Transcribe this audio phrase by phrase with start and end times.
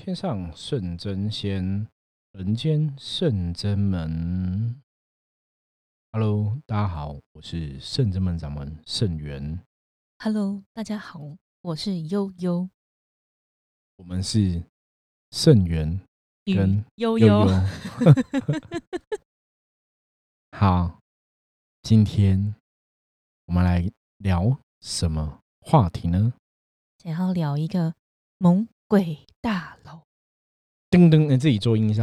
[0.00, 1.86] 天上圣真仙，
[2.32, 4.80] 人间圣真门。
[6.10, 9.60] Hello，大家好，我是圣真门掌门圣元。
[10.18, 11.20] Hello，大家好，
[11.60, 12.70] 我是悠悠
[13.96, 14.64] 我们是
[15.32, 16.00] 圣元
[16.46, 17.44] 跟悠悠。
[20.56, 20.98] 好，
[21.82, 22.54] 今天
[23.44, 26.32] 我们来聊什么话题呢？
[26.96, 27.94] 想要聊一个
[28.38, 30.00] 猛鬼大楼，
[30.90, 32.02] 噔噔，你自己做音效，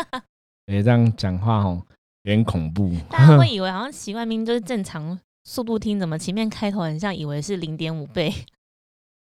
[0.64, 1.86] 哎，这样讲话哦，
[2.22, 2.90] 有点恐怖。
[3.10, 8.32] 大家会以为好像习惯明明就是正常速度听，怎么前面开头很像以为是零点五倍，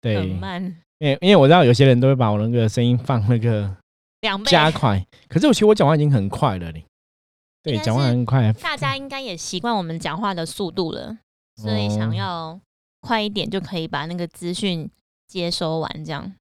[0.03, 0.63] 很，慢，
[1.00, 3.75] 因为因为我知道有些人都会把我那个声音放那个
[4.22, 4.50] 两倍。
[4.50, 6.86] 加快，可是我其实我讲话已经很快了嘞。
[7.62, 8.53] 对，讲话很快。
[8.53, 11.17] 大家应该也习惯我们讲话的速度了，
[11.58, 12.58] 所以哦想要
[13.02, 14.89] 快一点就可以把那个资讯
[15.27, 16.33] 接收完，这样。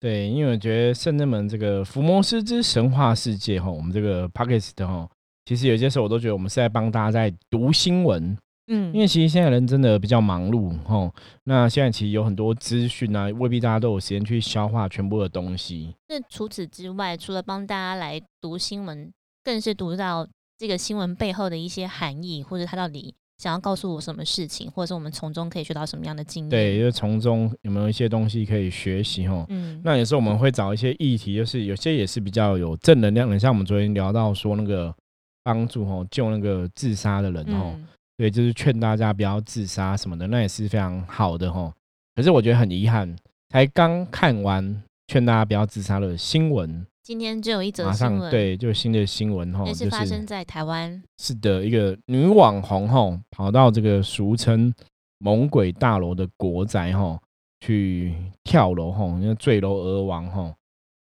[0.00, 5.06] 对，因为我觉得圣人们这个伏魔师之神话世界哈，我们这个 p o c k e t 的哈，
[5.44, 8.34] 其实有些时候我都觉得我们是在帮大家在读新闻，
[8.68, 11.12] 嗯，因为其实现在人真的比较忙碌哈。
[11.44, 15.94] 那现在其实有很多资讯啊，未必大家都有时间去消化全部的东西。
[16.08, 19.12] 那除此之外，除了帮大家来读新闻，
[19.44, 20.26] 更是读到
[20.56, 26.50] 这个新闻背后的一些含义，或者它到底想要告诉我什么事情，或者是我们从中可以学到什么样的经验。
[26.50, 29.46] 对，，就是从中有没有一些东西可以学习哦。
[29.48, 34.94] 嗯，那有时候我们会找一些议题，就是有些也是比较有正能量的，像我们昨天聊到说那个
[35.42, 37.86] 帮助哦救那个自杀的人哦，嗯
[38.18, 41.72] 对，就是劝大家不要自杀什么的，那也是非常好的哦。
[42.14, 43.16] 可是我觉得很遗憾，
[43.48, 51.02] 才刚看完劝大家不要自杀的新闻，今天就有一则马新闻，，上对，就新的新闻哈，也就是发生在台湾。
[51.18, 54.72] 是的一个女网红吼，跑到这个俗称
[55.18, 57.18] 猛鬼大楼的国宅吼
[57.60, 60.52] 去跳楼吼，因为坠楼而亡吼。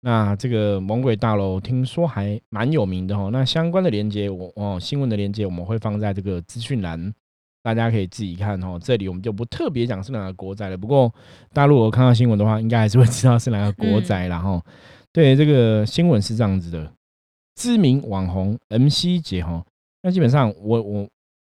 [0.01, 7.13] 那这个猛鬼大楼听说还蛮有名的吼，那相关的连接我哦新闻的连接我们会放在这个资讯栏，
[7.61, 8.79] 大家可以自己看吼。
[8.79, 11.13] 这里我们就不特别讲是哪个国宅了，不过
[11.51, 14.63] 大家如果看到新闻的话，应该还是会知道是哪个国宅啦吼。
[15.11, 16.91] 对，这个新闻是这样子的，
[17.55, 19.65] 知名网红 MC 姐哈，
[20.03, 21.07] 那基本上我我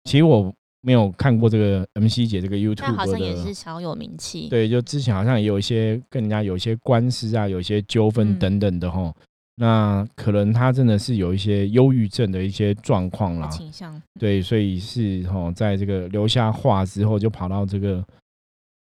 [0.06, 9.14] 其实我没有看过这个 MC 姐这个 YouTube 好像也是小有名气。，对，就之前好像也有一些跟人家有一些官司啊，有一些纠纷嗯等等的哈。
[9.56, 14.02] 那可能他真的是有一些忧郁症的一些状况啦，倾向。
[14.20, 18.04] 对，所以是哈，在这个留下话之后，就跑到这个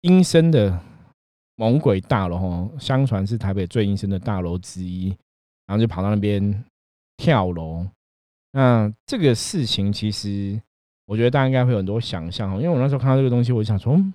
[0.02, 0.78] 阴森的
[1.58, 5.08] 猛鬼大楼哦，相传是台北最阴森的大楼之一，
[5.66, 6.64] 然后就跑到那边
[7.16, 7.84] 跳楼。
[8.52, 10.60] 那这个事情其实
[11.04, 14.14] 我觉得大家应该会有很多想象哦，因为我那时候看到这个东西，我就想说，嗯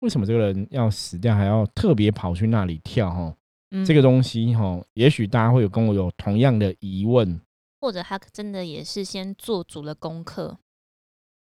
[0.00, 3.36] 为什么这个人要死掉，还要特别跑去那里跳哦？
[3.70, 7.38] 嗯这个东西哈，也许大家会有跟我有同样的疑问。
[7.80, 10.58] 或者他真的也是先做足了功课，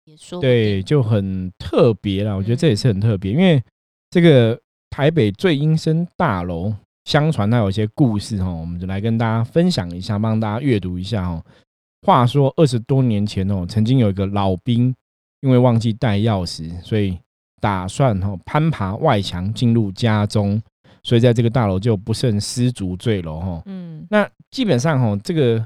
[0.03, 2.35] 也说对，就很特别啦。
[2.35, 3.63] 我觉得这也嗯是很特别，因为
[4.09, 4.59] 这个
[4.89, 6.73] 台北最阴森大楼，
[7.05, 11.43] 相传它有一些故事哈，我们就来跟大家分享一下，帮大家阅读一下哦。
[12.05, 14.93] 话说二十多年前哦，曾经有一个老兵，
[15.41, 17.17] 因为忘记带钥匙，所以
[17.59, 20.61] 打算哈攀爬外墙进入家中，
[21.03, 23.61] 所以在这个大楼就不慎失足坠楼哈。
[23.65, 25.65] 嗯，那基本上哈，这个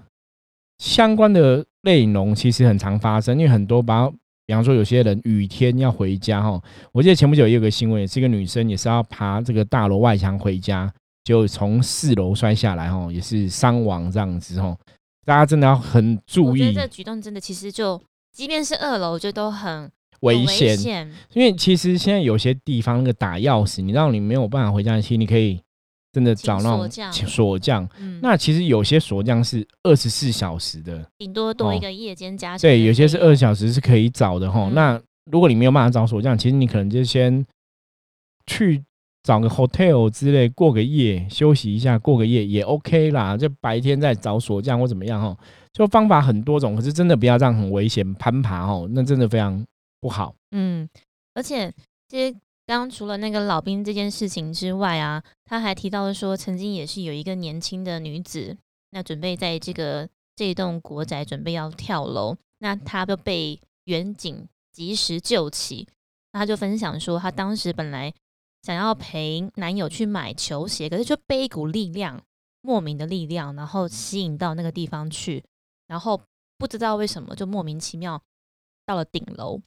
[0.80, 4.12] 相关的内容其实很常发生，因为很多把，
[4.52, 14.78] 比方说有些人雨天要回家哈，我记得前不久也有个新闻，也是一个女生也是要爬这个大楼外墙回家，就从四楼摔下来哈，也是伤亡这样子哈，
[15.26, 18.02] 大家真的要很注意这个举动真的其实就，
[18.34, 19.90] 即便是二楼，我觉得都很很
[20.20, 21.10] 危险，险。
[21.32, 25.62] 因为其实现在有些地方那个打钥匙，你让你没有办法回家，其实你可以
[26.12, 27.88] 真的找那种请锁匠
[28.22, 34.68] 那其实有些锁匠是二十四小时的，顶多多一哦个夜间加成的费对，有些是二小时是可以找的哈。
[34.68, 35.02] 嗯那
[35.32, 37.46] 如果你没有办法找锁匠，其实你可能就先
[38.47, 38.84] 去
[39.24, 43.38] 找个 hotel 之类过个夜，休息一下，过个夜也 OK 啦。
[43.38, 45.38] 就白天再找锁匠或怎么样哈，
[45.72, 49.64] 就方法很多种，可是真的不要这样很危险攀爬哦，那真的非常
[50.02, 50.34] 不好。
[50.52, 50.90] 嗯，
[51.35, 51.72] 而且
[52.09, 52.35] 其实
[52.67, 58.58] 刚刚除了那个老兵这件事情之外啊，他还提到说，曾经也是有一个年轻的女子，
[58.91, 65.87] 那准备在这个这一栋国宅准备要跳楼，那她就被远警及时救起。
[66.31, 68.13] 那她就分享说，她当时本来
[68.61, 72.23] 想要陪男友去买球鞋，可是就被一股力量，
[72.61, 75.43] 莫名的力量，然后吸引到那个地方去，
[75.87, 76.22] 然后
[76.58, 78.22] 不知道为什么就莫名其妙
[78.85, 79.59] 到了顶楼。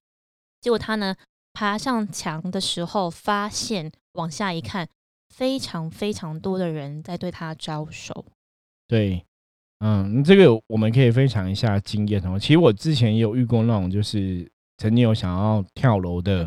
[0.61, 1.15] 结果他呢
[1.55, 4.89] 爬上墙的时候，发现往下一看，
[5.35, 8.27] 非常非常多的人在对他招手。
[8.87, 9.25] 对，
[9.79, 12.39] 嗯，这个我们可以分享一下经验哦。
[12.39, 14.47] 其实我之前也有遇过那种，就是
[14.79, 16.45] 曾经有想要跳楼的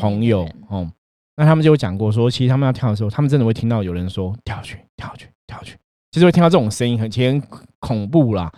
[0.00, 0.90] 朋友哦，
[1.36, 5.76] 那他们就有讲过说，其实他们要跳的时候，他们真的会听到有人说跳去，跳去，跳去，
[6.10, 7.42] 就是会听到这种声音，很其实很
[7.78, 8.50] 恐怖啦。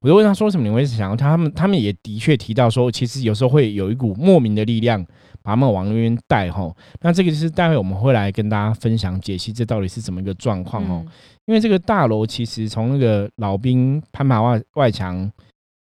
[0.00, 1.52] 我就问他说什么，你会想要他们？
[1.54, 5.06] 他们也的确提到说，其实有时候会有一股莫名的力量
[5.42, 6.74] 把他们往那边带吼。
[7.00, 11.04] 那这个就是待会我们会来跟大家分享解析，这到底是怎么一个状况哦。
[11.46, 15.30] 因为这个大楼其实从那个老兵攀爬外外墙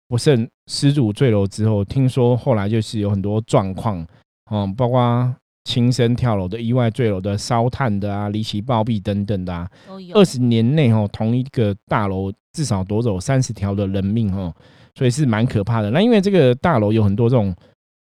[0.08, 4.06] 不慎失主坠楼之后，听说后来就是有很多状况
[4.52, 5.36] 嗯，包括
[5.66, 9.70] 轻生跳楼的、意外坠楼的、烧炭的啊、离奇暴毙等等的啊。
[10.14, 14.54] 二十年内哦，同一个大楼至少夺走三十条的人命哦，
[14.96, 15.92] 所以是蛮可怕的。
[15.92, 17.54] 那因为这个大楼有很多这种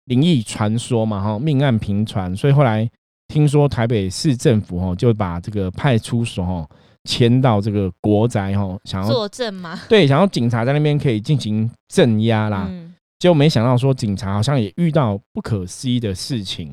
[0.09, 2.91] 灵异传说嘛，哈，命案频传，所以后来
[3.29, 6.69] 听说台北市政府哦就把这个派出所哦。
[7.05, 9.81] 迁到这个国宅哈，想要作证吗？
[9.89, 12.67] 对，想要警察在那边可以进行镇压啦。
[12.69, 16.73] 嗯结果没想到说警察好像也遇到不可思议的事情。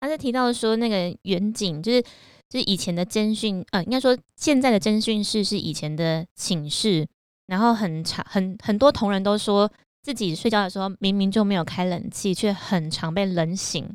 [0.00, 2.02] 他是提到说那个远景，就是
[2.48, 7.06] 就是以前的侦讯，呃，应该说现在的侦讯室是以前的寝室，
[7.46, 9.70] 然后很长很很多同仁都说
[10.04, 13.88] 自己睡觉的时候明明就没有开冷气，却很常被冷醒。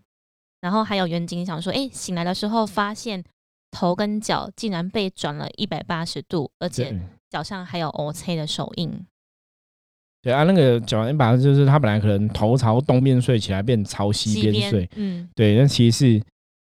[0.59, 3.23] 然后还有远景想说，哎，醒来的时候发现。
[3.71, 8.91] 头跟脚竟然被转了一百八十度，而且脚上还有 O C 的手印。
[10.23, 14.89] 对啊，那个脚一把就是他本来可能头朝东边睡，起来变朝西边睡。
[14.95, 16.23] 嗯，对，那其实是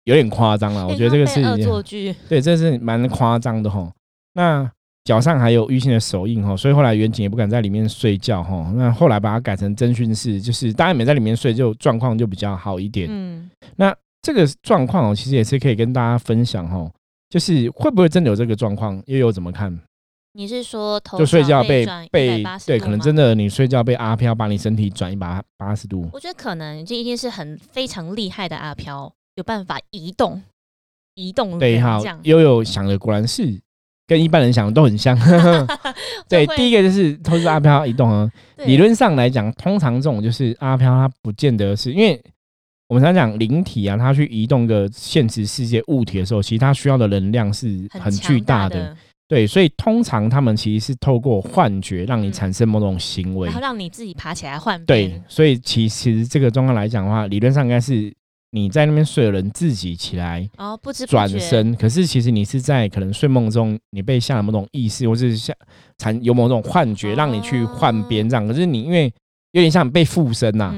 [0.06, 0.88] 有点夸张了。
[0.88, 2.12] 我觉得这个是恶 作剧。
[2.28, 3.94] 对，这是蛮夸张的哈。
[4.34, 4.68] 那
[5.08, 8.72] 脚上还有淤青的手印哈，所以后来远景也不敢在里面睡觉哈。
[8.76, 13.08] 那后来把它改成侦讯室，就是大家没在里面睡，就状况就比较好一点。
[13.10, 13.96] 嗯，那。
[14.20, 16.92] 这个状况哦，其实也是可以跟大家分享哈，
[17.30, 19.80] 就是会不会真的有这个状况，又有怎么看？
[20.34, 26.10] 你是说就睡觉被被对，可能真的你睡觉被阿飘把你身体转一百八十度？
[26.12, 30.42] 我觉得可能这一定是很非常厉害的阿飘，有办法移动
[31.14, 31.58] 移动。
[31.58, 33.58] 对，好，悠悠想的果然是
[34.08, 35.18] 跟一般人想的都很像。
[36.30, 38.28] 对，第一个就是都是阿飘移动啊。
[38.66, 42.20] 理论上来讲，通常这种就是阿飘，它不见得是因为。
[42.90, 48.96] 我们常讲灵体啊，它去移动个现实世界物体的时候，其实它需要的能量是很巨大的。
[49.28, 54.82] 对，所以通常他们其实是透过幻觉让你产生某种行为，然后让你自己爬起来换。
[54.86, 58.10] 对，所以其实这个状况来讲的话，理论上应该是
[58.52, 61.76] 你在那边睡的人自己起来，哦，不知转身。
[61.76, 65.54] 可是其实你是在可能睡梦中，你被下了某种意识，或是下
[65.98, 68.48] 产有某种幻觉，让你去换边这样。
[68.48, 69.12] 可是你因为
[69.52, 70.74] 有点像被附身呐。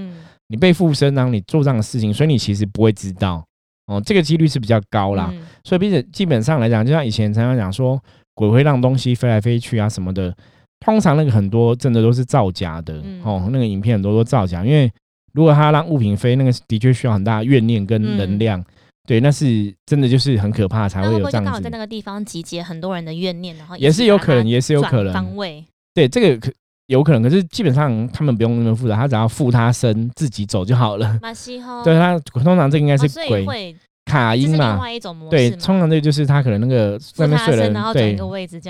[0.52, 3.46] 你被附身，然后你做这样的事情，所以你其实不会知道
[3.86, 5.32] 哦，这个几率是比较高啦。
[5.64, 8.02] 所以，并且基本上来讲，就像以前常常讲说，
[8.34, 10.36] 鬼会让东西飞来飞去啊什么的，
[10.80, 13.48] 通常那个很多真的都是造假的哦。
[13.52, 14.92] 那个影片很多都造假，因为
[15.40, 18.62] 如果他让物品飞，那个的确需要很大怨念跟能量，
[19.08, 21.46] 对，那是真的就是很可怕才会有这样子。
[21.46, 25.64] 刚好在那个地方集结很多人的怨念，然后也是有可能，也是有可能方位。
[25.94, 26.54] 对，这个可。
[26.88, 31.20] 有可能，可是基本上他们不用那么复杂，他只要附他身自己走就好了。
[31.86, 34.82] 对他通常这应该是鬼卡音嘛？
[35.30, 38.16] 对，通常这就是他可能那个在那睡人，对，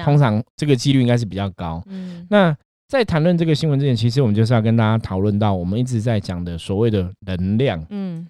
[0.03, 1.81] 通常这个几率应该是比较高。
[1.87, 2.53] 嗯，那
[2.89, 7.81] 在谈论这个新闻之前，其实我们就是要跟大家讨论到我们一直在讲的所谓的能量。
[7.89, 8.27] 嗯，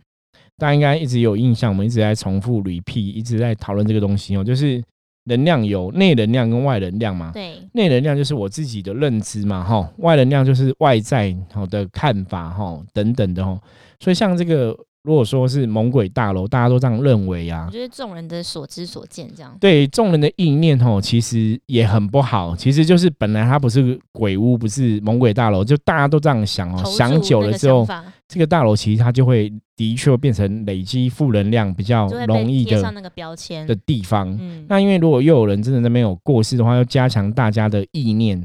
[0.58, 4.84] 大家应该一直有印象，我们一直在重复 repeat，一直在讨论这个东西哦，就是。
[5.25, 7.30] 能量有内能量跟外能量嘛？
[7.32, 13.60] 对，内能量就是我自己的认知嘛，哈，外能量就是外在好的看法，哈，等等的，哈。
[14.00, 17.65] 所以像这个，如果说是猛鬼大楼，大家都这样认为呀。
[17.68, 19.56] 我觉得众人的所知所见这样。
[19.60, 22.56] 对，众人的意念，吼，其实也很不好。
[22.56, 27.88] 其实就是本来它不是鬼屋，不是猛鬼大楼，就大家都这样想哦，想久了之后。
[28.27, 34.38] 这个大楼其实它就会的确变成累积负能量比较容易的那个标签的地方。
[34.68, 38.39] 那因为如果又有人真的那边有过世的话，要加强大家的意念，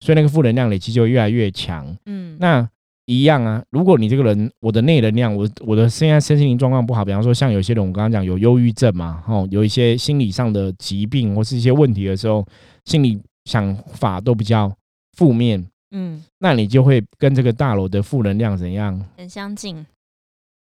[0.00, 1.96] 所以那个负能量累积就越来越强。
[2.06, 2.68] 嗯，那
[3.08, 3.64] 一样啊。
[3.70, 12.46] 如果你这个人我的内能量，我我的现在身心灵状况不好，比方说像有些人我刚刚讲有忧郁症嘛，哦，有一些心理上的疾病或是一些问题的时候，
[12.84, 14.70] 心理想法都比较
[15.16, 15.66] 负面。
[15.90, 19.02] 嗯，那你就会跟这个大楼的负能量怎样？
[19.16, 19.86] 很相近，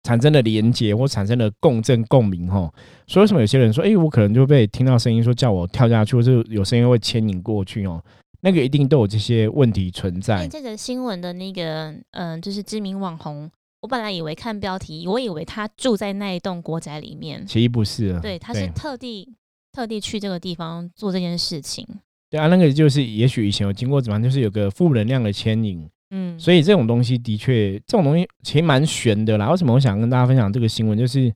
[0.04, 2.72] 产生了连接或产生了共振共鸣吼。
[3.08, 8.00] 所以为什么有些人说，哎，我可能就被听到声音说叫我跳下去，或是有声音会牵引过去哦？
[8.46, 10.48] 那个一定都有这些问题存在。
[10.48, 13.50] 这个新闻的那个，嗯，就是知名网红，
[13.82, 19.34] 我本来以为看标题，我以为他住在那一栋国宅里面，其实不是，对，他是特地。
[19.74, 21.86] 特地去这个地方做这件事情。
[22.30, 29.52] 对啊，那个就是也许以前有经过怎么样，就是有个负能量的牵引，嗯，所以这种东西的确，这种东西其实蛮悬的啦。
[29.52, 30.98] 为什么我想跟大家分享这个新闻？
[30.98, 31.30] 就是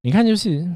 [0.00, 0.68] 你看，就是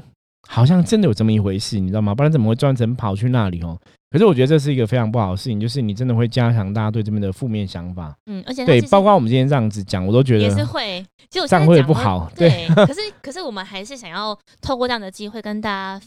[0.47, 2.15] 好像真的有这么一回事，你知道吗？
[2.15, 3.77] 不然怎么会专程跑去那里哦？
[4.09, 8.15] 可是我觉得这是一个非常不好的事情，就是你真的会加强大家对这边的负面想法。
[8.25, 12.31] 嗯，而且对，包括括我们今天这样子讲，我都觉得也是会，就 这样会不好。
[12.35, 16.05] 对，可是可是我们还是想要透过这样的机会跟大家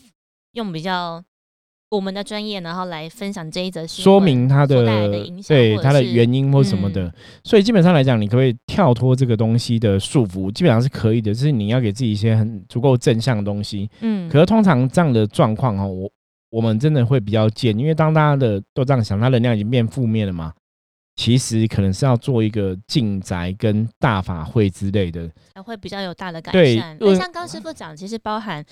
[0.52, 1.22] 用比较
[1.90, 5.08] 我们的专业，然后来分享这一则说明它的的
[5.46, 7.06] 对它的原因或什么的。
[7.06, 10.50] 嗯所以基本上来讲，你可不可以跳脱这个东西的束缚？
[10.52, 13.90] 基本上是可以的，就是你要给自己一些很足够正向的东西。
[14.00, 16.10] 嗯，可是通常这样的状况哦，我
[16.50, 20.52] 我们真的会比较贱，因为当大家的都这样想，他能量已经变负面了嘛。
[21.16, 26.96] 其实可能是要做一个进宅跟大法会之类的，才会比较有大的改善。
[26.98, 28.64] 那像刚师傅讲，其实包含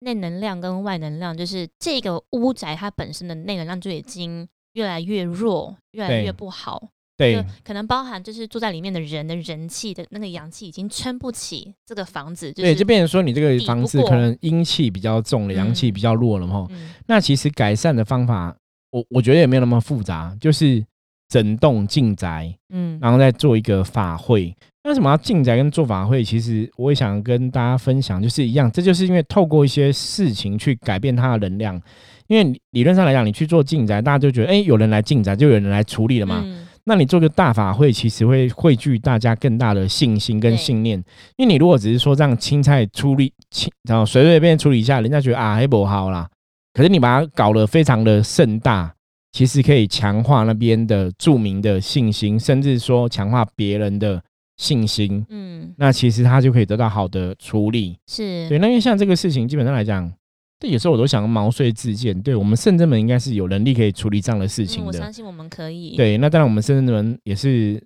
[0.00, 6.88] 内能量跟外能量，就是这个屋宅它本身的内能量就已经越来越弱，越来越不好。
[7.16, 16.66] 对可能包含就是住在里面的人的人气的那个阳气已经撑不起这个房子，就是对，就变成说你这个房子可能阴气比较重了，阳气嗯比较弱了嘛。
[16.70, 18.54] 嗯那其实改善的方法，
[18.90, 20.84] 我我觉得也没有那么复杂，就是
[21.28, 24.54] 整栋进宅，嗯然后再做一个法会。
[24.82, 26.22] 那为什么要进宅跟做法会？
[26.22, 31.80] 其实我也想跟大家分享，就是一样，这就是因为透过一些事情去改变它的能量。
[32.26, 36.42] 因为理理论上来讲，你去做进宅，大家就觉得，哎、有人来进宅，就有人来处理了嘛。
[36.44, 36.53] 嗯
[36.86, 41.02] 那你做个大法会，其实会汇聚大家更大的信心跟信念。
[41.36, 46.28] 因为你如果只是说这样青菜处理，青然后随随便便处理一下，人家觉得啊还不好啦。
[46.74, 48.94] 可是你把它搞得非常的盛大，
[49.32, 54.22] 其实可以强化那边的著名的信心，甚至说强化别人的
[54.56, 55.24] 信心。
[55.30, 57.96] 嗯那其实他就可以得到好的处理。
[58.06, 60.12] 是对，那因为像这个事情，基本上来讲，
[60.60, 62.20] 这有时候我都想毛遂自荐。
[62.22, 64.86] 对我们圣真们应该是有能力可以处理这样的事嗯情的。
[64.86, 65.96] 我相信我们可以。
[65.96, 67.82] 对，那当然我们圣真门也是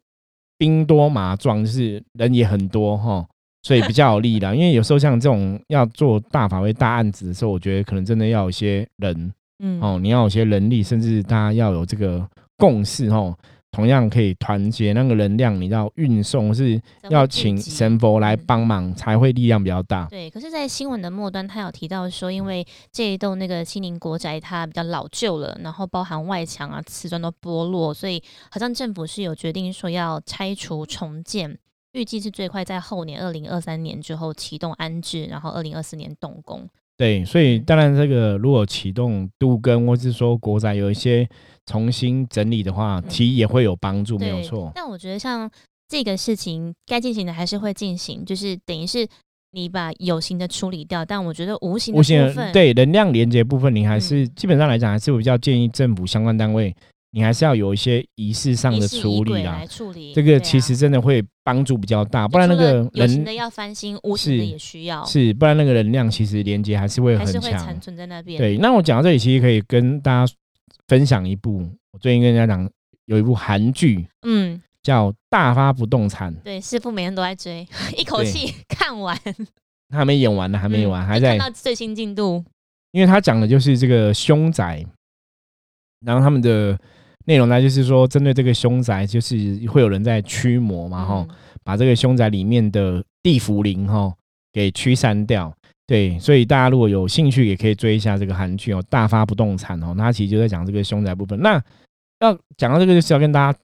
[0.58, 3.26] 兵多马壮，就是人也很多哈，
[3.62, 4.52] 所以比较有力啦。
[4.56, 13.36] 因为有时候像这种要做大法会大案子的时候，我觉得可能真的要有些人嗯哦，你要有些人力，甚至大家要有这个共识哦，
[13.70, 20.06] 同样可以团结那个能量，你要运送是要请神佛来嗯帮忙，才会力量比较大。
[20.06, 31.58] 对，可是，在新闻的末端，他有提到说，因为这一栋那个青宁国宅它比较老旧了，然后包含外墙啊、瓷砖都剥落，所以好像政府是有决定说要拆除重建，
[31.92, 36.68] 预计是最快在后年二零二三年之后启动安置，然后二零二四年动工。
[36.98, 41.26] 对，所以嗯当然这个如果启动都跟，或是说国宅有一些
[41.64, 44.72] 重新整理的话，嗯其实也会有帮助，没有对错。
[44.74, 45.48] 但我觉得像
[45.88, 49.06] 这个事情该进行的还是会进行，就是等于是
[49.52, 56.74] 你把有形的处理掉，但我觉得无形的对能量连接部分，你还是、嗯基本上来讲，还是我比较建议政府相关单位，
[57.10, 59.66] 你还是要有一些仪式上的处理啦仪轨来。
[59.66, 67.80] 处理这个其实真的会帮助比较大，不然那个人的要翻新，无形的是也需要，是不然那个能量其实连接还是会很强是会残。
[67.80, 70.32] 存在那边。，对，那我讲到这里，其实可以跟大家
[70.88, 72.68] 分享一部，我最近跟人家讲
[73.06, 79.18] 有一部韩剧嗯，叫《大发不动产》，对，师傅每天都在追， 一口对气看完，
[79.90, 82.44] 还没演完呢，还没演完，嗯还在看到最新进度。
[82.92, 84.84] 因为他讲的就是这个凶宅，
[86.04, 86.78] 然后他们的
[87.28, 89.36] 内容呢，就是说针对这个凶宅，就是
[89.68, 94.10] 会有人在驱魔嘛，哈、嗯把这个凶宅里面的地府灵哈
[94.50, 95.54] 给驱散掉。
[95.86, 101.38] 对，所以大家如果有兴趣，也可以追一下这个韩剧哦，《大发不动产》哦，它其实就在讲这个凶宅部分。
[101.40, 101.62] 那
[102.20, 103.58] 要讲到这个，就是要跟大家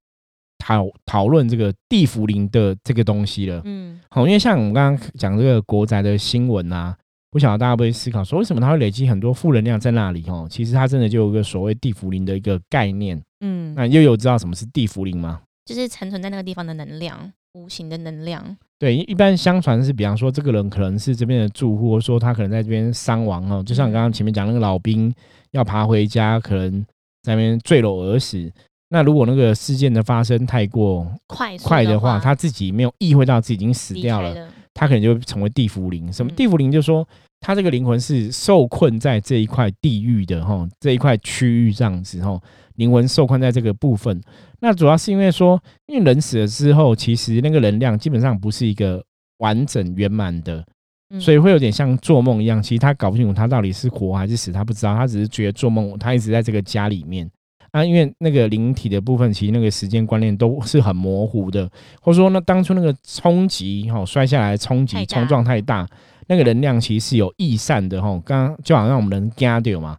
[0.59, 3.63] 讨讨论这个地府灵的这个东西了。
[3.65, 6.95] 嗯，好，因为像我们刚刚讲这个国宅的新闻啊，
[7.31, 10.23] 不晓得大家会不会思考说，为什么它会累积很多负能量在那里？
[10.29, 13.19] 哦，其实它真的就有一个所谓地府灵的一个概念。
[13.47, 15.43] 嗯，那又有知道什么是地茯苓吗？
[15.67, 18.57] 就是残存在那个地方的能量，无形的能量。
[18.79, 25.15] 对，一一般相传是，比方说这个人可能是这边的住户，或者说他可能在这边伤亡哦，就像刚刚前面讲那个老兵
[25.53, 26.83] 要爬回家，可能
[27.23, 28.51] 在那边坠楼而死。
[28.89, 34.49] 那如果那个事件的发生太过快快的话，他自己没有意会到自己已经死掉了，了。
[34.75, 36.13] 他可能就会成为地茯苓。
[36.15, 36.71] 什么嗯地茯苓？
[36.71, 37.07] 就是说
[37.45, 42.41] 他这个灵魂是受困在这一块地域的哈，这一块区域这样子哈，
[42.77, 44.19] 灵魂受困在这个部分。
[44.61, 49.05] 那主要是因为说，因为人死了之后，其实那个能量基本上不是一个
[49.41, 50.65] 完整圆满的，
[51.11, 52.63] 嗯所以会有点像做梦一样。
[52.63, 57.31] 其实他搞不清楚他到底是活还是死，他不知道，他只是觉得做梦，他一直在这个家里面。
[57.73, 61.71] 啊，因为那个灵体的部分，其实那个时间观念都是很模糊的，
[62.01, 65.87] 或者说那当初那个冲击哈、摔下来冲击冲撞太大，
[66.27, 69.99] 那个能量其实是有易散的吼，刚刚就好像我们人惊掉嘛，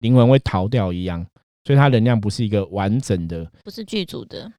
[0.00, 1.24] 灵魂会逃掉一样，
[1.64, 4.50] 所以它能量不是一个完整的，不是剧组的，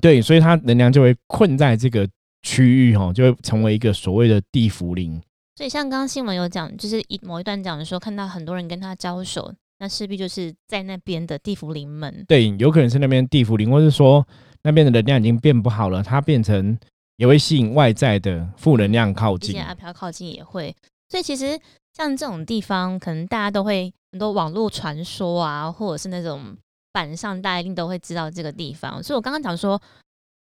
[0.00, 2.08] 对，所以它能量就会困在这个
[2.42, 5.20] 区域吼，就会成为一个所谓的地府灵。
[5.56, 12.24] 所以像刚刚新闻有讲，就是一某一段讲的时候，看到很多人跟他交手，那势必就是在那边的地府灵们。
[12.28, 14.26] 对，有可能是那边地府灵，或是说
[14.62, 16.78] 那边的能量已经变不好了，它变成
[17.16, 19.60] 也会吸引外在的负能量靠近。
[19.62, 20.74] 阿飘靠近也会，
[21.08, 21.60] 所以其实
[21.92, 26.56] 像这种地方，可能大家都会很多网络传说啊，或者是那种
[26.92, 29.02] 板上，大家一定都会知道这个地方。
[29.02, 29.78] 所以我刚刚讲说，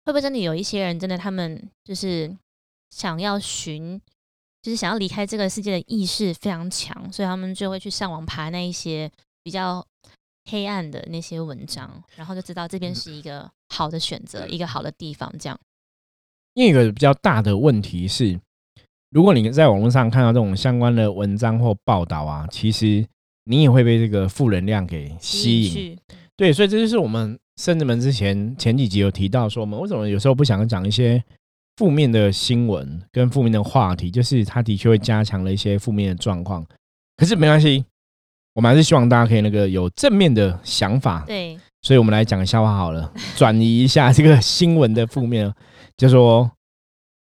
[0.06, 2.36] 会不会真的有一些人真的他们就是
[2.90, 4.02] 想要寻。
[4.62, 9.10] 就是想要离开这个世界的意识非常强，所以他们就会去上网爬那一些
[9.42, 9.84] 比较
[10.52, 15.34] 黑暗的那些文章，然后就知道这边是一个好的选择，一个好的地方。
[15.40, 15.58] 这样，
[16.54, 18.40] 另一个比较大的问题是，
[19.12, 23.06] 如果你在网络上看到这种相关的文章或报道啊，其实
[23.46, 25.98] 你也会被这个负能量给吸引。
[26.36, 31.24] 对，所以这就是我们甚至门之前前几集有提到说，我们为什么有时候不想讲一些。
[31.78, 36.62] 负面的新闻跟负面的话题，就是它的确会加强了一些负面的状况。
[37.16, 37.86] 可是没关系，
[38.54, 41.24] 我们还是希望大家可以那个有正面的想法。
[41.26, 41.58] 对，
[41.90, 45.52] 所以我们来讲个笑话好了， 转移一下这个新闻的负面。
[45.98, 46.48] 就说，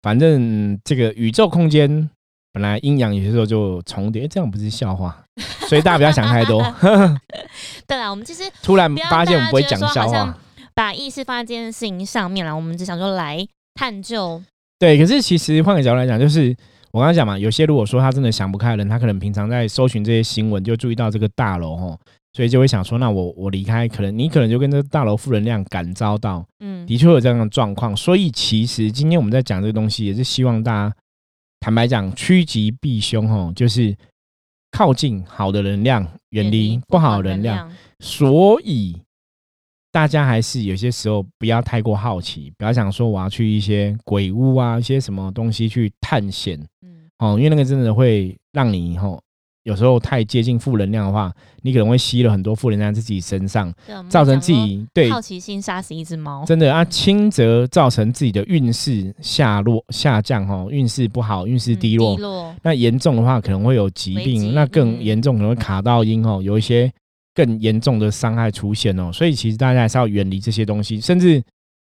[0.03, 2.11] 反正这个宇宙空间
[2.53, 5.17] 本来阴阳有些时候就重叠，这样不是笑话，
[5.69, 6.61] 所以大家不要想太多。
[7.87, 10.37] 对啦，我们其实突然发现我们不会讲笑话，
[10.75, 12.57] 把意识放在这件事情上面了。
[12.57, 13.47] 我们只想说来。
[13.79, 14.43] 探究
[14.81, 16.49] 对，可是其实换个角度来讲，就是
[16.91, 21.97] 我刚刚讲嘛，有些如果说他真的想不开的人，他可能平常在搜寻这些新闻，就注意到这个大楼哈，
[22.37, 27.97] 所以就会想说，那我我离开，可能你可能就跟这个大楼负能量感召到，嗯，的确有这样的状况。
[27.97, 30.97] 所以其实今天我们在讲这个东西，也是希望大家
[31.61, 33.97] 坦白讲，趋吉避凶哦，就是
[34.71, 37.73] 靠近好的能量，远离不好的能量。
[38.01, 39.01] 所以。
[39.93, 49.19] 大家还是有些时候不要太过好奇，不要想说我要去一些鬼屋啊，一些什么东西去探险，嗯，哦，因为那个真的会让你以后
[49.67, 51.31] 有时候太接近负能量的话，
[51.63, 53.73] 你可能会吸了很多负能量在自己身上，
[54.09, 66.91] 造成自己对好奇心杀死一只猫，真的啊，轻则造成自己的运势下落下降，哦，运势不好，运势低落，那严重的话可能会有疾病，那更严重可能会卡到阴，哦，有一些。
[67.35, 71.43] 更严重的伤害出现哦，所以其实大家还是要远离这些东西，甚至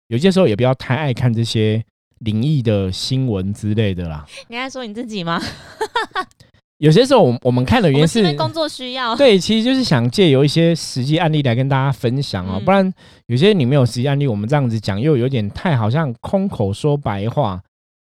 [0.06, 1.84] 有些时候也不要太爱看这些
[2.20, 4.24] 灵异的新闻之类的啦。
[4.46, 5.42] 你在说你自己吗？
[6.80, 12.90] 有些时候，我我们看的原因是工作需要，对，其实就是想借由一些实际案例来跟大家分享哦，不然
[13.26, 17.60] 有些你没有实际案例，我们这样子讲又有点太好像空口说白话。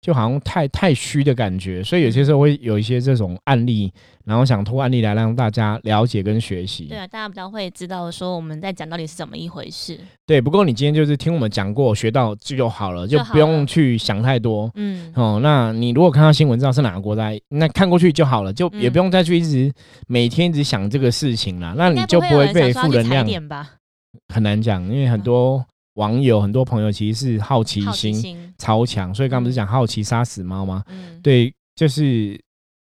[0.07, 3.91] 就好像太太虚的感觉，所以有些时候会有一些这种案例，
[4.23, 6.85] 然后想通过案例来让大家了解跟学习。
[6.85, 9.99] 对啊，大家比较会知道说我们在讲到底是怎么一回事。
[10.25, 14.71] 对，不过你今天就是听我们讲过，学到就好了，就不用去想太多。
[14.75, 19.69] 嗯，哦，那你如果看到新闻知道是哪个国家，那看过去就好了，就也不用再去一直
[20.07, 23.27] 每天一直想这个事情了，那你就不会被负能量。
[24.33, 25.65] 很难讲，因为很多。
[25.97, 30.83] 网友很多朋友其实是好奇心超强，所以刚不是讲好奇杀死猫吗？
[30.89, 32.39] 嗯，对，就是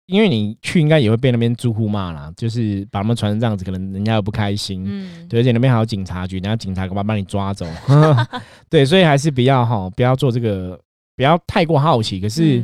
[0.08, 4.84] 因为你去应该也会被那边住户骂啦，就是把他们传成这样子，可能人家又不开心。
[4.88, 7.68] 嗯，对，而且那边还有警察局，人家警察干嘛把你抓走？
[8.68, 10.80] 对，所以还是不要哈，不要做这个，
[11.16, 12.20] 不要太过好奇。
[12.20, 12.64] 可是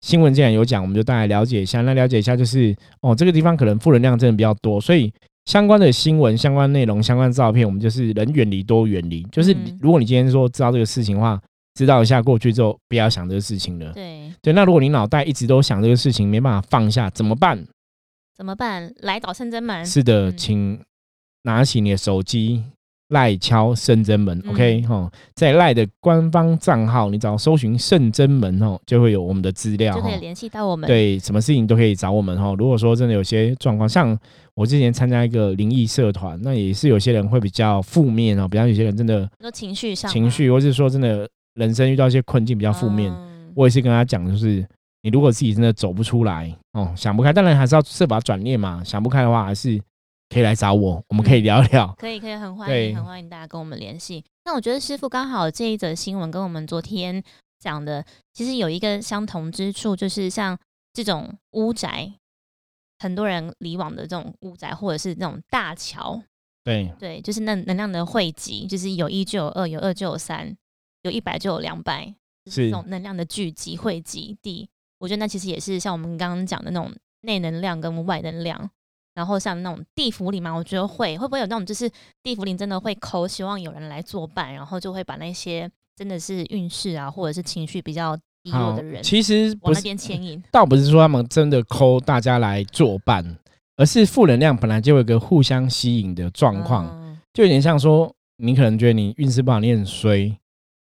[0.00, 5.12] 新闻既然有讲，我们就大概了解一下，那了解一下就是哦，这个地方可能负能量真的比较多，所以。
[5.46, 9.22] 相关的新闻、相关内容、相关照片，我们就是能远离多远离。
[9.32, 11.40] 就是如果你今天说知道这个事情的话，
[11.74, 13.92] 知道一下过去之后，不要想这个事情了。
[13.92, 17.64] 对对，那如果你脑袋一直都想这个事情，没办法放下，怎么办？
[18.36, 18.92] 怎么办？
[19.00, 19.84] 来找圣真门。
[19.84, 20.80] 是的，请
[21.42, 22.64] 拿起你的手机。
[23.10, 30.86] 赖敲圣真门，OK 哈，在赖的官方账号，你只要搜寻圣真门哦，就会有我们的资料，就可以联系到我们。
[30.86, 32.54] 对，什么事情都可以找我们哈。
[32.56, 34.16] 如果说真的有些状况，像
[34.60, 43.10] 我之前参加一个灵异社团，那也是有些人会比较负面哦，比方有些人真的说情绪上情绪，或是说真的人生遇到一些困境比较负面，
[43.54, 44.62] 我也是跟他讲，就是
[45.00, 48.84] 你如果自己真的走不出来哦，想不开，当然还是要设法转念嘛。
[48.84, 49.80] 想不开的话，还是。
[50.32, 51.92] 可以来找我，我们可以聊聊。
[51.98, 54.24] 可以，可以，很欢迎，很欢迎大家跟我们联系。
[54.44, 57.20] 那我觉得师傅刚好这一则新闻跟我们昨天
[57.58, 60.56] 讲的，其实有一个相同之处，就是像
[60.92, 62.12] 这种屋宅，
[63.00, 66.22] 很多人离往的这种屋宅，或者是那种大桥，
[66.62, 70.56] 对对，就是那能量的汇集，就是有一就有二，有二就有三，
[71.02, 74.70] 有一百就有两百，就是这种能量的聚集汇集地。
[74.98, 78.70] 我觉得那其实也是像我们刚刚讲的那种内能量跟外能量。
[79.12, 81.90] 然后像那种地府里嘛，我觉得会会不会有那种就是
[82.22, 88.16] 地府里真的会抠，希望有人来作伴，然后就会把那些真的是运势啊，或者是情绪比较
[88.50, 90.42] 好的人，其实不往那是，边牵引。
[90.50, 93.36] 倒不是说他们真的抠大家来作伴，
[93.76, 100.34] 而是负能量本来就有一个互相吸引的状况，嗯就有点像说，你可能觉得你运势不好，你很衰，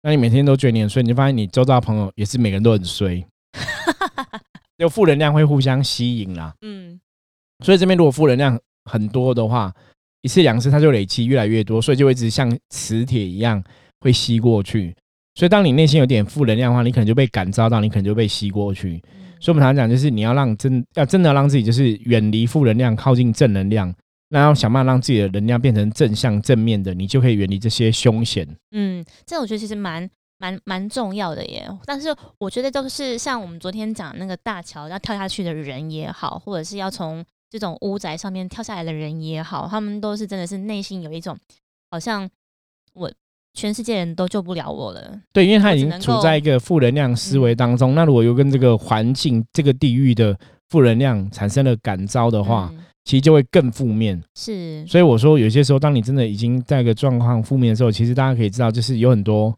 [0.02, 3.24] 那你每天都觉得你很衰，你就发现你周遭的朋友也是每个人都很衰，
[4.78, 6.54] 就负能量会互相吸引啦。
[6.62, 7.00] 嗯，
[7.64, 9.74] 所以这边如果负能量很多的话，
[10.22, 13.62] 一次两次它就累积越来越多，所以就会一直像磁铁一样
[14.00, 14.94] 会吸过去。
[15.38, 19.00] 所以当你内心有点负能量的话，你可能就被感召到，你可能就被吸过去。
[19.38, 23.94] 所以我们常常讲，就是你要让真要真的让自己就是远离负能量，靠近正能量，
[24.30, 28.44] 那要想办法让自己的能量变成正向正面的，你就可以远离这些凶险。
[28.72, 31.68] 嗯，这我觉得其实蛮蛮蛮重要的耶。
[31.84, 32.08] 但是
[32.40, 41.38] 我觉得都是像我们昨天讲那个大桥要跳下去的人也好，或者是要从这种屋宅上面跳下来的人也好，他们都是真的是内心有一种
[41.92, 42.28] 好像
[43.58, 45.20] 全世界人都救不了我了。
[45.32, 47.96] 对，因为他已经处在一个负能量思维当中。
[47.96, 54.22] 那如果又跟这个环境、这个地域的负能量产生了感召的话，嗯其实就会更负面。
[54.36, 59.52] 是，所以我说，有些时候，当你真的已经在一个状况负面的时候，其实大家可以知道，就是有很多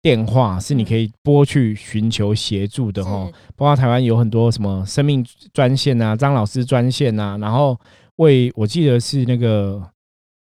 [0.00, 3.28] 电话是你可以拨去寻求协助的哈。
[3.56, 7.76] 包括台湾有很多什么生命专线啊、张老师专线啊，然后
[8.16, 9.82] 为我记得是那个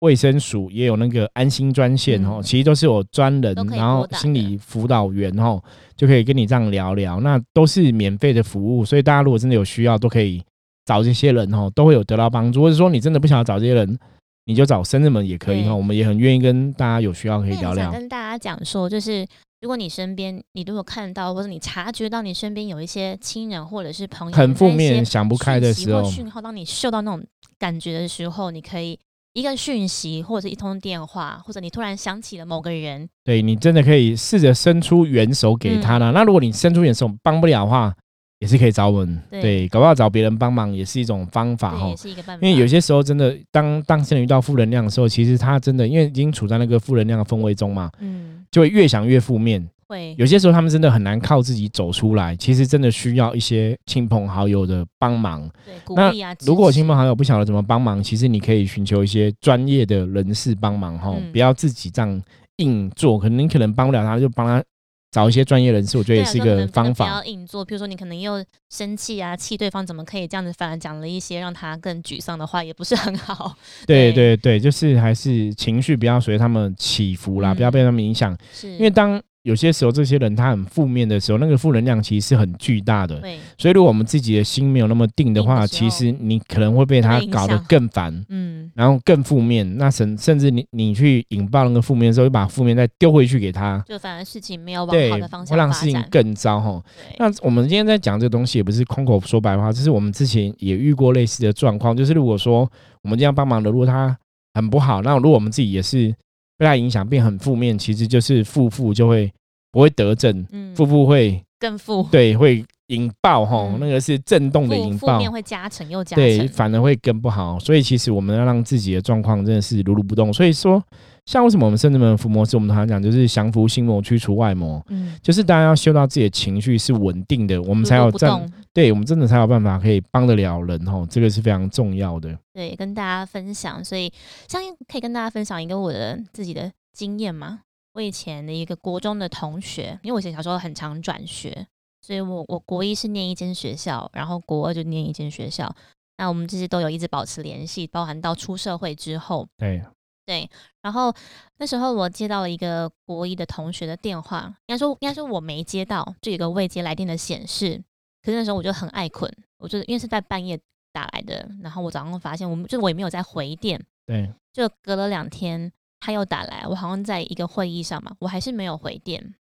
[0.05, 5.61] 卫生署也有那个安心专线哦，嗯其实都是有专人然后心理辅导员哦，
[5.95, 10.43] 就可以跟你这样聊聊，那都是免费的服务，所以大家如果真的有需要，都可以
[10.85, 13.99] 找这些人哦，都会有得到帮助，或者说你真的不想要找这些人。
[14.47, 17.91] 你就找生人们也可以对哈，我们也很愿意跟大家有需要可以聊聊。
[17.91, 19.25] 跟大家讲说，就是
[19.59, 27.25] 如果你身边，你如果看到或者你察觉到你身边有一些亲人或者是朋友很负面、想不开的时候，或讯号，当你嗅到那种
[27.57, 28.99] 感觉的时候，你可以
[29.35, 36.11] 一个讯息或者一通电话，或者你突然想起了某个人，对你真的可以试着伸出援手给他嗯了。
[36.13, 37.93] 那如果你伸出援手帮不了的话，
[38.39, 39.21] 也是可以找我们。
[39.29, 41.97] 对对，搞不好找别人帮忙也是一种方法对，哈也。
[41.97, 42.47] 是一个办法。
[42.47, 49.69] 因为有些时候真的，当当事人遇到负能量的时候，其实他真的因为已经处在那个负能量的氛围中嘛，嗯，就会越想越负面。
[49.87, 55.49] 会有些时候他们真的很难靠自己走出来，其实真的需要一些亲朋好友的帮忙。
[55.63, 56.35] 对鼓励啊。
[56.45, 62.21] 如果亲朋好友不晓得怎么帮忙，其实你可以寻求一些专业的人士帮忙哈，嗯不要自己这样
[62.57, 63.19] 硬做。
[63.19, 64.63] 可能你可能帮不了他，就帮他
[65.11, 67.03] 找一些专业人士，我觉得也是一个就可能真的不。
[67.03, 73.55] 要硬做，比如说你可能又生气啊，气对方怎么可以这样子，反而讲了一些让他更沮丧的话，也不是很好。
[73.87, 78.37] 对对对对，就是还是情绪不要随他们起伏啦，嗯不要被他们影响。
[78.51, 83.19] 是因为当有些时候这些人他很负面的时候，那个负能量其实是很巨大的。
[83.19, 88.25] 对，所以如果我们自己的心没有那么定的话，的其实你可能会被他搞得更烦。
[88.29, 96.03] 嗯，然后更负面，那甚甚至你你去引爆那个负面的时候，又把负面再丢回去给他，就反而事情没有往对好的方，会向发让事情。
[96.09, 96.83] 更糟哈。
[97.19, 101.95] 那我们今天在讲这个东西，也不是空口说白话，这是我们之前也遇过类似的状况。
[101.95, 102.67] 就是如果说
[103.03, 104.17] 我们这样帮忙的，如果他
[104.55, 106.11] 很不好，那如果我们自己也是
[106.57, 109.31] 被他影响变很负面，其实就是负负就会
[109.71, 115.31] 不会得正，嗯，负负会更负，对会引爆哈，嗯那个是震动的引爆负面。
[115.31, 117.59] 会加成又加对，反而会更不好。
[117.59, 120.31] 所以其实我们要让自己的状况真的是如如不动。
[120.31, 120.81] 所以说，
[121.25, 128.27] 像为什么我们圣人们伏魔师，我们常常讲就是降服心魔，驱除外魔，嗯，就是大家要修到自己的情绪是稳定的，我们才有这。
[128.73, 132.37] 对我们真的才有办法可以帮得了人吼，这个是非常重要的。
[132.53, 134.11] 对，跟大家分享，所以
[134.49, 137.61] 相信可以跟大家分享一个我的自己的经验嘛。
[137.93, 141.65] 我以前的一个国中的同学，因为我以前小时候很常转学，
[142.01, 145.73] 所以我我国一是念一间学校，然后国二就念一间学校。
[146.17, 149.81] 那我们这些都有一直保持联系，包含到出社会之后，对，
[150.25, 150.49] 对。
[150.81, 151.13] 然后
[151.57, 157.83] 那时候我接到了一个国一的同学的电话，应该说应该说我没接到，就有一个未接来电的显示。
[158.21, 160.59] 可是那时候我就很爱困，我就因为是在半夜
[160.91, 169.35] 打来的，然后我早上发现我们就我也没有在回电，对，就隔了两天他又打来，我好像在一个会议上嘛，我还是没有回电。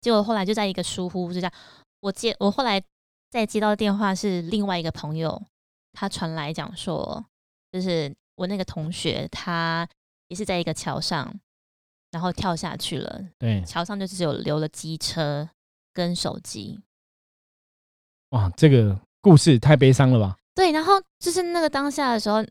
[0.00, 1.52] 结果后来就在一个疏忽之下，
[2.00, 2.82] 我接我后来
[3.30, 5.40] 再接到电话是另外一个朋友，
[5.92, 7.24] 他传来讲说，
[7.70, 9.88] 就是我那个同学他
[10.28, 11.32] 也是在一个桥上，
[12.10, 15.48] 然后跳下去了，对，桥上就只有留了机车
[15.92, 16.80] 跟手机。
[18.30, 20.36] 哇，这个故事太悲伤了吧？
[20.54, 22.44] 对，然后就是那个当下的时候，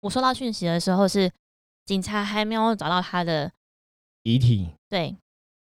[0.00, 1.30] 我收到讯息的时候是
[1.84, 3.52] 警察还没有找到他的，
[4.22, 5.16] 遗体，对，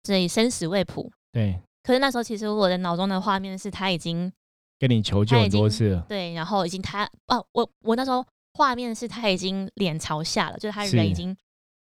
[0.04, 1.12] 所以生死未卜。
[1.32, 4.32] 对，可是那时候其实我的脑中的画面是他已经
[4.80, 8.26] 跟你求救很多次了，对，然后已经他哦，我我那时候
[8.60, 11.34] 画面是他已经脸朝下了，就是他人已经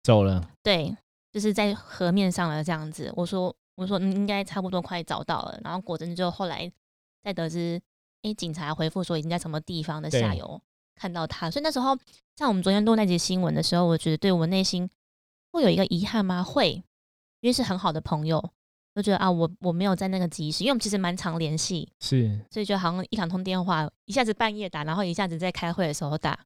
[0.03, 0.95] 走了，对，
[1.29, 3.11] 就是在河面上了这样子。
[3.13, 6.71] 我说我说应该差不多快找到了，然后果真就后来
[7.25, 7.77] 再得知，
[8.21, 10.61] 哎，警察回复说已经在什么地方的下游
[10.95, 11.93] 看到他，所以那时候
[12.37, 14.89] 像我们昨天录那集新闻的时候，我觉得对我内心
[15.51, 16.41] 会有一个遗憾吗？
[16.41, 16.81] 会，
[17.41, 18.49] 因为是很好的朋友。
[18.93, 26.37] 就觉得啊，我我没有在那个及时，因为我们其实蛮常联系，是，所以就好像一两通电话，一下子半夜打，然后一下子在开会的时候打，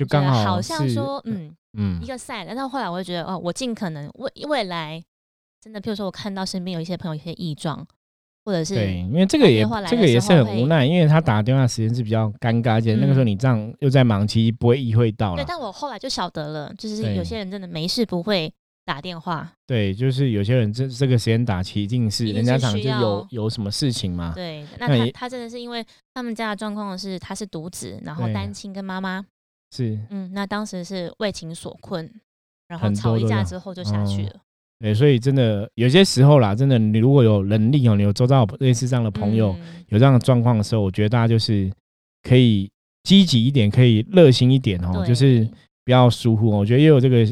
[0.00, 2.42] 就刚好好像说，嗯嗯，一个赛。
[2.46, 4.98] 但是后来我就觉得，哦，我尽可能未未来
[5.60, 7.86] 真的，譬如说我看到身边有一些朋友一些异状，
[8.46, 15.36] 或者是对，因为这个也这个也是很无奈，因为他打电话时间是比较尴尬，而且那个时候你这样又在忙，其实不会意会到了。
[15.36, 18.50] 对，但我后来就晓得了，就是有些人真的没事不会。
[18.82, 24.32] 打电话，对，就是有些人这这个时间打，其一定是人家想就有有什么事情嘛。
[24.34, 29.24] 对，那他他真的是因为他们家的状况是他是独子，然后单亲跟妈妈
[29.70, 32.10] 是，嗯，那当时是为情所困，
[32.68, 34.36] 然后吵一架之后就下去了。
[34.78, 39.54] 对，所以真的有些时候啦，真的你如果有能力哦，你有周遭类似这样的朋友
[39.88, 41.70] 有这样的状况的时候，我觉得大家就是
[42.22, 42.70] 可以
[43.04, 45.48] 积极一点，可以热心一点哦，就是
[45.84, 46.50] 不要疏忽。
[46.50, 47.26] 我觉得也有这个。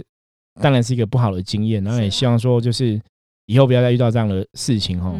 [0.60, 3.00] 当然是一个不好的经验，然后也希望说，就是
[3.46, 5.14] 以后不要再遇到这样的事情哦。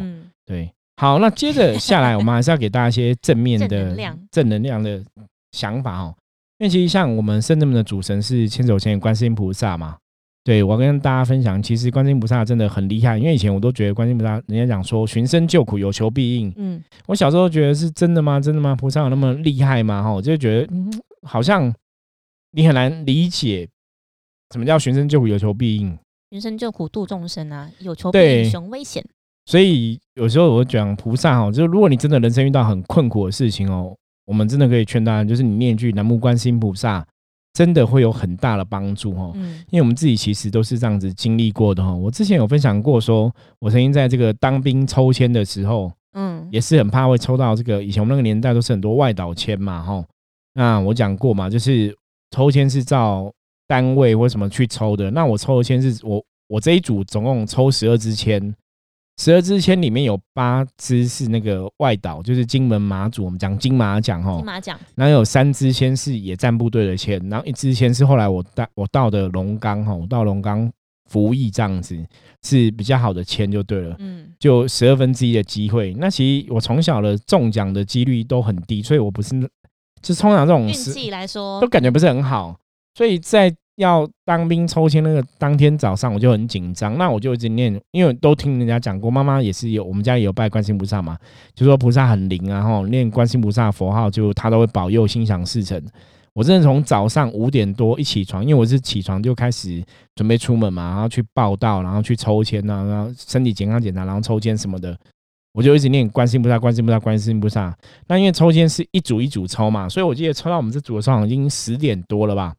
[0.45, 3.95] 对，好，那接着下来， 我们还是要给大家一些正面的、
[4.29, 5.01] 正能量的
[5.53, 6.13] 想法哦。
[6.59, 9.97] 因为其实像我们圣人们的主神是千手千眼观世音菩萨嘛。
[10.43, 13.17] 对我跟大家分享，其实观世音菩萨真的很厉害。
[13.17, 16.51] 因为以前我都觉得观世音菩萨，人家讲说寻声救苦，有求必应。
[16.55, 18.39] 嗯，我小时候觉得是真的吗？
[18.39, 18.75] 真的吗？
[18.75, 20.01] 菩萨有那么厉害吗？
[20.01, 20.91] 哈，我就觉得嗯，
[21.23, 21.71] 好像
[22.51, 23.67] 你很难理解。
[24.51, 25.95] 什么叫寻声救苦有求必应？
[26.31, 29.05] 寻声救苦度众生啊，有求必应熊危险。
[29.45, 33.95] 所以有时候我讲菩萨哦，就是如果你真的人生遇到很困苦的事情哦，
[34.29, 37.03] 我们真的可以劝大家，就是你念句南无观世音菩萨，
[37.53, 39.31] 真的会有很大的帮助哦。
[39.33, 41.91] 嗯，因为我们自己其实都是这样子经历过的哈。
[41.91, 47.83] 我之前有分享过，说我曾经在这个当兵抽签的时候，嗯，也是很怕会抽到这个。
[47.83, 50.05] 以前我们那个年代都是很多外岛签嘛，哈。
[50.53, 51.95] 那我讲过嘛，就是
[52.29, 53.31] 抽签是照。
[53.69, 55.11] 单位或什么去抽的？
[55.11, 58.41] 那我抽的签是我我这一组总共抽十二支签，
[59.19, 64.37] 十二支签里面有八支是那个外岛，就是金门马祖，我们讲金马奖哈。
[64.37, 64.79] 金马奖。
[64.95, 70.71] 然后有三支签是野战部队的签，然后一支签是后来我到我到的龙岗哈，我到龙岗
[71.09, 72.01] 服役这样子
[72.43, 73.93] 是比较好的签就对了。
[73.99, 74.31] 嗯。
[74.39, 79.37] 就十二分之一的机会，那其实我从小的中奖的几率都很低，所以我不是
[80.01, 82.57] 就通常这种运气来说都感觉不是很好。
[82.95, 86.97] 所以在要当兵抽签那个当天早上，我就很紧张。
[86.97, 91.17] 那我就一直念，因为都听人家讲过，妈妈也是有，我们家也有拜观世菩萨嘛，
[91.55, 95.81] 就说菩萨很灵啊，吼，念观世菩萨佛号，就他都会保佑心想事成。
[96.33, 99.81] 我真的从早上五点多一起床，因为我是起床就开始
[100.13, 104.95] 准备出门嘛，然后去报道，然后去抽签呐，然后身体健康检查，然后抽签什么的，
[105.53, 107.73] 我就一直念观世菩萨，观世菩萨，观世菩萨。
[108.07, 112.53] 那因为抽签是一组一组抽嘛，所以我记得抽到我们这组的时候已经十点多了吧。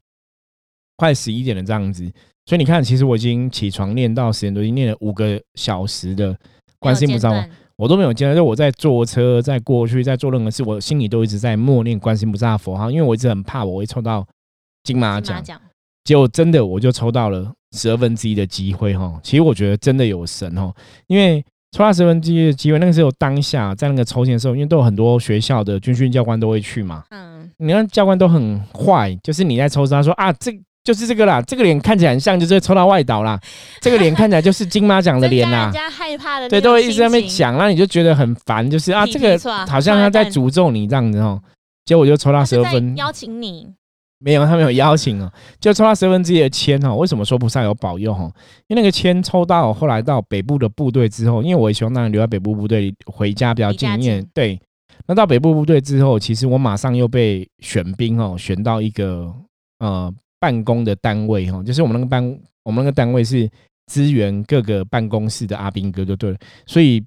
[1.00, 2.04] 快十一点了这样子，
[2.44, 6.36] 所以你看，其实我已经起床念到十点多，已经念了五个小时的
[6.78, 8.36] 观世音菩萨，我都没有间断。
[8.36, 14.26] 就我在坐车，在过去，在做任何事，我心里都一直在默念观世音菩萨佛号，因为我一直很怕我会抽到
[14.84, 15.42] 金马奖。
[16.04, 19.18] 结果真的我就抽到了十二分之一的机会哈。
[19.22, 20.70] 其实我觉得真的有神哦，
[21.06, 27.04] 因为抽到十分之一的机会，那个时候当下在那个抽签的时候，因为都有很多学校的军训教官都会去嘛。
[27.08, 30.52] 嗯，你看教官都很坏，就是你在抽他说啊这。
[30.92, 33.40] 就是这个啦，这个脸看起来很像，就是抽到外岛啦。
[33.80, 35.66] 这个脸看起来就是金妈奖的脸啦。
[35.66, 41.40] 人家害怕的，对，都会一直在那边讲，那你就觉得很烦，就是啊，这个好像他在诅咒你这样子哦。
[41.84, 43.68] 结果我就抽到十二分，邀请你
[44.18, 46.96] 没有，他没有邀请哦，就抽到十二分之一的签哦。
[46.96, 48.32] 为什么说菩萨有保佑哦？
[48.66, 54.60] 因为那个签抽到后来到北部的部队之后，因为我也希望当然留在北部部队回家比较近，因为对。
[55.06, 59.32] 那到北部部队之后，其实我马上又被选兵哦，选到一个
[59.78, 60.12] 呃。
[60.40, 63.48] 办公的单位哈，就是我们那个班，我们那个单位是
[63.86, 67.04] 支援各个办公室的阿兵哥，就对了，所以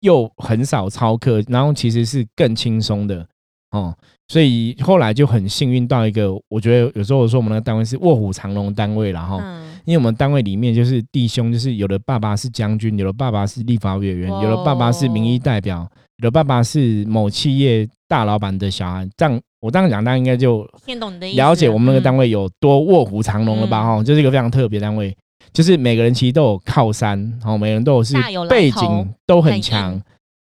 [0.00, 3.26] 又很少操课，然后其实是更轻松的
[3.70, 3.96] 哦，
[4.28, 9.38] 所以后来就很幸运到一个，我觉得有时候我说我们那个单位是卧虎藏龙单位了哈，
[9.84, 19.40] 因为我们单位里面就是弟兄，就是有的爸爸是将军，有的爸爸是立法委员，有的爸爸是民意代表，有的爸爸是某企业大老板的小孩，这样。
[19.58, 23.82] 我这样讲，大家应该就听懂的意思了解我们那个单位有多卧虎藏龙了吧？
[23.82, 25.16] 哈，就是一个非常特别单位。
[25.52, 28.14] 就是每个人其实都有靠山，然后每个人都有是
[28.48, 30.00] 背景都很很强。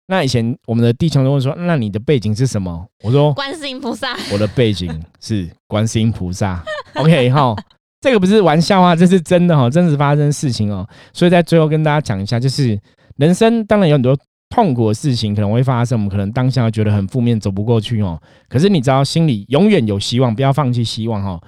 [0.07, 6.63] 那以前我们的弟兄都会说：“那你的背景是什么？”我说观世音菩萨，：“我的背景是观世音菩萨。
[6.95, 7.53] ”OK 哈，
[7.99, 10.87] 这个不是玩笑话，这是真的哈，真实发生的事情哦。
[11.11, 12.79] 所以在最后跟大家讲一下，就是
[13.17, 14.17] 人生当然有很多
[14.49, 18.19] 痛苦的事情可能会发生，我们可能当下会觉得很负面，走不过去哦。
[18.47, 21.39] 可是你知道，心里永远有希望，不要放弃希望哈。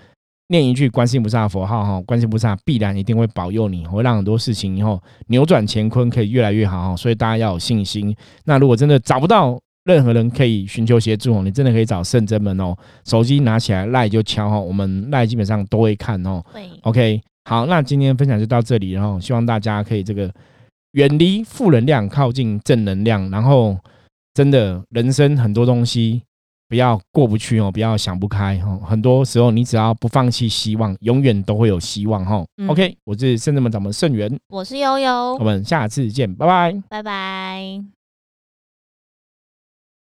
[0.49, 6.95] 念一句观世音菩萨的佛号哈，观世音菩萨必然一定会保佑你，会让很多事情以后扭转乾坤，可以越来越好哈。
[6.95, 8.13] 所以大家要有信心。
[8.43, 16.43] 那如果真的找不到任何人可以寻求协助哦，你真的可以找圣真们哦，手机拿起来赖就敲哈，我们赖基本上都会看哦。
[16.53, 20.29] 对，OK，好，那今天分享就到这里，然后希望大家可以这个
[20.93, 23.77] 远离负能量，靠近正能量，然后
[24.33, 26.21] 真的人生很多东西
[26.67, 32.43] 不要过不去哦，不要想不开哦，很多时候你只要不放弃希望，永远都会有希望哈。
[32.57, 36.81] 嗯 OK，我是圣人们掌门盛元，我是悠悠我，们下次见，拜拜。
[36.89, 38.00] 拜拜。